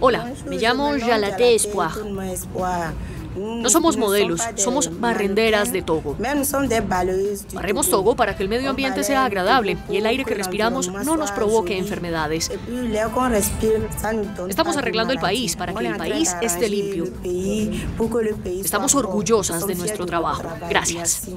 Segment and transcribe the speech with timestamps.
[0.00, 1.90] Hola, me llamo Jalate Espoir.
[3.36, 6.16] No somos modelos, somos barrenderas de Togo.
[7.52, 11.16] Barremos Togo para que el medio ambiente sea agradable y el aire que respiramos no
[11.16, 12.50] nos provoque enfermedades.
[14.48, 17.04] Estamos arreglando el país para que el país esté limpio.
[18.62, 20.44] Estamos orgullosas de nuestro trabajo.
[20.68, 21.28] Gracias.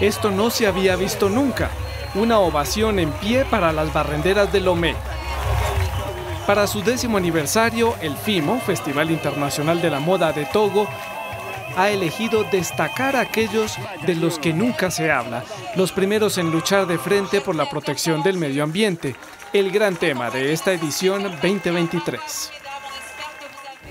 [0.00, 1.70] Esto no se había visto nunca.
[2.14, 4.94] Una ovación en pie para las barrenderas de Lomé.
[6.46, 10.86] Para su décimo aniversario, el FIMO, Festival Internacional de la Moda de Togo,
[11.76, 15.44] ha elegido destacar a aquellos de los que nunca se habla,
[15.76, 19.16] los primeros en luchar de frente por la protección del medio ambiente,
[19.52, 22.65] el gran tema de esta edición 2023.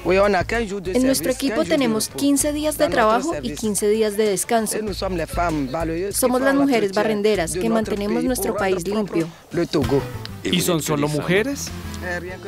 [0.06, 4.78] En nuestro equipo tenemos 15 días de trabajo y 15 días de descanso.
[6.12, 9.28] Somos las mujeres barrenderas que mantenemos nuestro país limpio.
[10.44, 11.70] ¿Y son solo mujeres?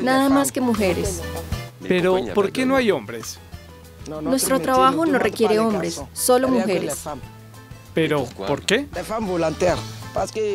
[0.01, 1.21] Nada más que mujeres.
[1.87, 3.39] Pero, ¿por qué no hay hombres?
[4.21, 7.03] Nuestro trabajo no requiere hombres, solo mujeres.
[7.93, 8.85] ¿Pero por qué?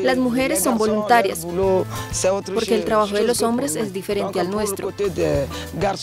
[0.03, 1.47] Las mujeres son voluntarias,
[2.55, 4.93] porque el trabajo de los hombres es diferente al nuestro.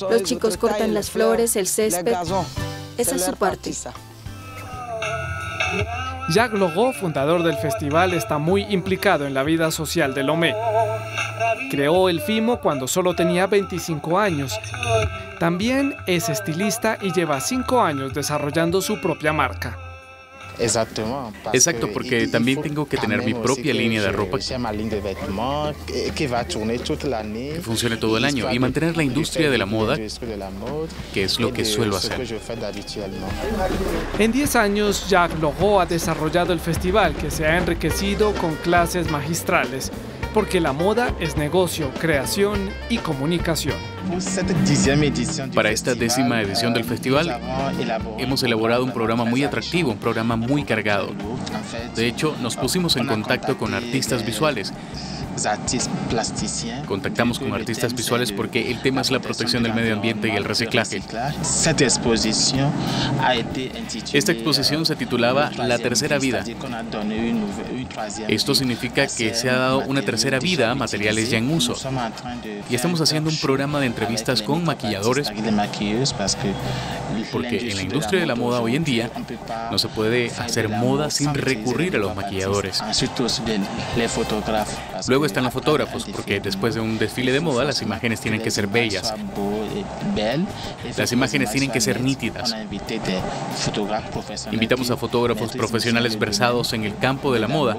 [0.10, 2.14] Los chicos cortan las flores, el césped.
[2.98, 3.74] Esa es su parte.
[6.34, 10.54] Jacques Logo, fundador del festival, está muy implicado en la vida social de Lomé.
[11.72, 14.60] Creó el FIMO cuando solo tenía 25 años.
[15.40, 19.89] También es estilista y lleva 5 años desarrollando su propia marca.
[21.54, 24.38] Exacto, porque también tengo que tener mi propia línea de ropa.
[27.56, 28.52] que funcione todo el año.
[28.52, 29.98] y mantener la industria de la moda,
[31.14, 32.20] que es lo que suelo hacer.
[34.18, 39.10] En 10 años, Jacques Logo ha desarrollado el festival que se ha enriquecido con clases
[39.10, 39.92] magistrales,
[40.34, 43.76] porque la moda es negocio, creación y comunicación.
[45.54, 47.40] Para esta décima edición del festival
[48.18, 51.12] hemos elaborado un programa muy atractivo, un programa muy cargado.
[51.96, 54.74] De hecho, nos pusimos en contacto con artistas visuales
[56.88, 60.44] Contactamos con artistas visuales porque el tema es la protección del medio ambiente y el
[60.44, 61.02] reciclaje.
[64.14, 66.44] Esta exposición se titulaba La tercera vida.
[68.28, 71.76] Esto significa que se ha dado una tercera vida a materiales ya en uso.
[72.70, 75.32] Y estamos haciendo un programa de entrevistas con maquilladores
[77.32, 79.10] porque en la industria de la moda hoy en día
[79.72, 82.82] no se puede hacer moda sin recurrir a los maquilladores.
[85.08, 88.52] Luego están los fotógrafos, porque después de un desfile de moda las imágenes tienen que
[88.52, 89.14] ser bellas.
[90.98, 92.56] Las imágenes tienen que ser nítidas.
[94.52, 97.78] Invitamos a fotógrafos profesionales versados en el campo de la moda.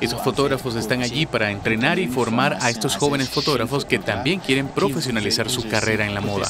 [0.00, 4.68] Esos fotógrafos están allí para entrenar y formar a estos jóvenes fotógrafos que también quieren
[4.68, 6.48] profesionalizar su carrera en la moda.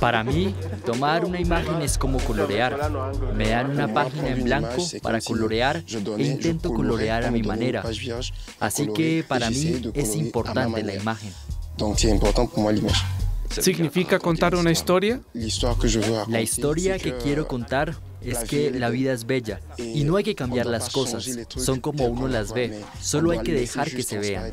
[0.00, 0.54] Para mí,
[0.84, 2.90] tomar una imagen es como colorear.
[3.34, 5.84] Me dan una página en blanco para colorear
[6.18, 7.84] e intento colorear a mi manera.
[8.60, 11.32] Así que para mí es importante la imagen.
[13.60, 15.20] ¿Significa contar una historia?
[16.28, 20.34] La historia que quiero contar es que la vida es bella y no hay que
[20.34, 24.52] cambiar las cosas, son como uno las ve, solo hay que dejar que se vean.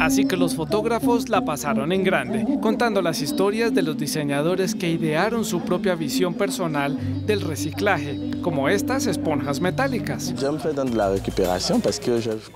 [0.00, 4.90] Así que los fotógrafos la pasaron en grande, contando las historias de los diseñadores que
[4.90, 10.34] idearon su propia visión personal del reciclaje, como estas esponjas metálicas.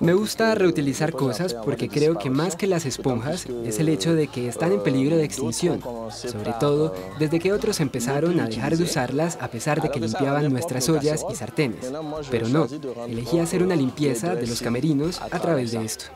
[0.00, 4.28] Me gusta reutilizar cosas porque creo que más que las esponjas es el hecho de
[4.28, 5.80] que están en peligro de extinción,
[6.10, 10.50] sobre todo desde que otros empezaron a dejar de usarlas a pesar de que limpiaban
[10.50, 11.90] nuestras ollas y sartenes.
[12.30, 12.66] Pero no,
[13.06, 16.06] elegí hacer una limpieza de los camerinos a través de esto.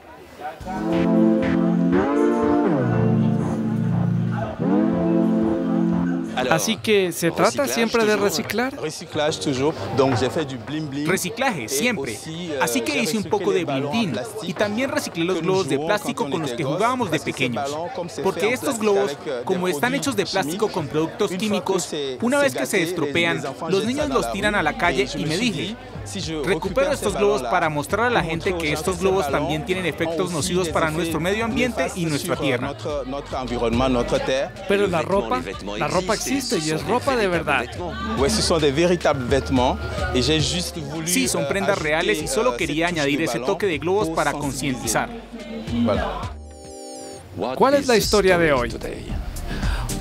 [0.65, 2.32] Thank you.
[6.37, 8.75] Así que se trata siempre de reciclar.
[11.07, 12.19] Reciclaje, siempre.
[12.61, 16.43] Así que hice un poco de blindín y también reciclé los globos de plástico con
[16.43, 17.77] los que jugábamos de pequeños.
[18.23, 21.91] Porque estos globos, como están hechos de plástico con productos químicos,
[22.21, 25.77] una vez que se estropean, los niños los tiran a la calle y me dije,
[26.45, 30.69] Recupero estos globos para mostrar a la gente que estos globos también tienen efectos nocivos
[30.69, 32.75] para nuestro medio ambiente y nuestra tierra.
[34.69, 35.43] Pero la ropa,
[35.79, 37.67] la ropa existe y es ropa de verdad.
[41.05, 45.09] Sí, son prendas reales y solo quería añadir ese toque de globos para concientizar.
[47.57, 48.71] ¿Cuál es la historia de hoy?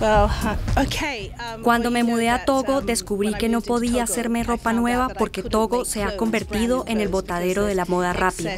[0.01, 5.43] Um, Cuando me mudé a Togo, um, descubrí que no podía hacerme ropa nueva porque
[5.43, 8.55] Togo se ha convertido en el botadero de la moda rápida.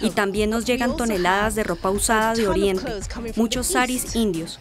[0.00, 2.90] Y también nos llegan toneladas de ropa usada de Oriente,
[3.36, 4.58] muchos saris indios.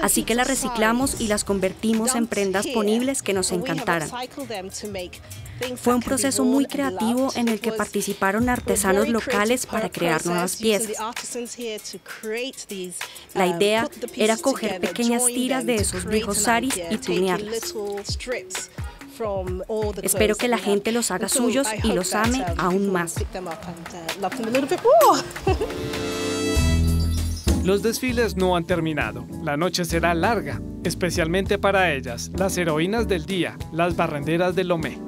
[0.00, 4.08] Así que las reciclamos y las convertimos en prendas ponibles que nos encantaran.
[5.76, 10.96] Fue un proceso muy creativo en el que participaron artesanos locales para crear nuevas piezas.
[13.34, 17.74] La uh, idea era coger pequeñas tiras de esos viejos saris y tunearlas.
[20.02, 23.16] Espero que la gente los haga suyos y los ame um, aún más.
[27.68, 29.26] Los desfiles no han terminado.
[29.42, 35.07] La noche será larga, especialmente para ellas, las heroínas del día, las barrenderas de Lomé.